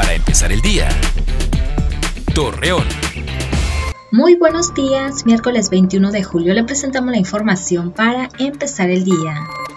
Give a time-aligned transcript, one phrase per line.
[0.00, 0.88] Para empezar el día.
[2.34, 2.86] Torreón.
[4.10, 9.34] Muy buenos días, miércoles 21 de julio le presentamos la información para empezar el día.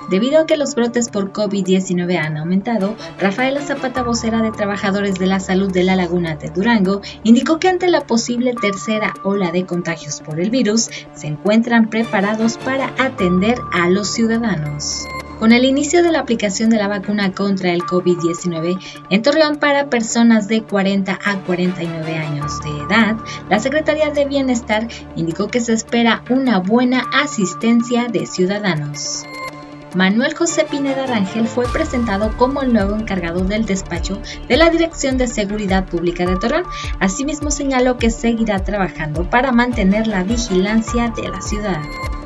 [0.10, 5.28] Debido a que los brotes por COVID-19 han aumentado, Rafaela Zapata, vocera de Trabajadores de
[5.28, 9.66] la Salud de la Laguna de Durango, indicó que ante la posible tercera ola de
[9.66, 15.06] contagios por el virus, se encuentran preparados para atender a los ciudadanos.
[15.44, 19.90] Con el inicio de la aplicación de la vacuna contra el COVID-19 en Torreón para
[19.90, 23.18] personas de 40 a 49 años de edad,
[23.50, 24.88] la Secretaría de Bienestar
[25.18, 29.26] indicó que se espera una buena asistencia de ciudadanos.
[29.96, 35.18] Manuel José Pineda Rangel fue presentado como el nuevo encargado del despacho de la Dirección
[35.18, 36.64] de Seguridad Pública de Torreón.
[37.02, 41.82] Asimismo señaló que seguirá trabajando para mantener la vigilancia de la ciudad.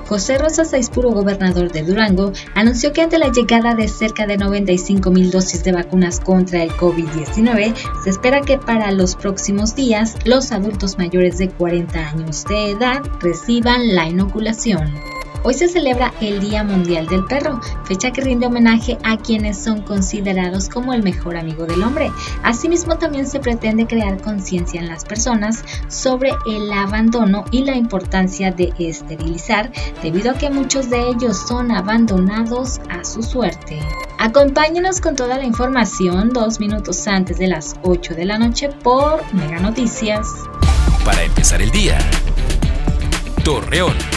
[0.08, 5.12] José Rosa Saispuro, gobernador de Durango, anunció que ante la llegada de cerca de 95
[5.12, 10.54] mil dosis de vacunas contra el COVID-19, se espera que para los próximos días los
[10.54, 15.07] adultos mayores de 40 años de edad reciban la inoculación.
[15.44, 19.82] Hoy se celebra el Día Mundial del Perro, fecha que rinde homenaje a quienes son
[19.82, 22.12] considerados como el mejor amigo del hombre.
[22.44, 28.52] Asimismo, también se pretende crear conciencia en las personas sobre el abandono y la importancia
[28.52, 29.72] de esterilizar,
[30.02, 33.80] debido a que muchos de ellos son abandonados a su suerte.
[34.20, 39.22] Acompáñenos con toda la información dos minutos antes de las 8 de la noche por
[39.34, 40.28] Mega Noticias.
[41.06, 42.00] Para empezar el día.
[43.44, 44.17] Torreón.